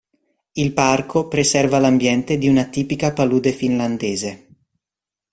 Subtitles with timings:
[0.53, 4.47] Il parco preserva l'ambiente di una tipica palude finlandese.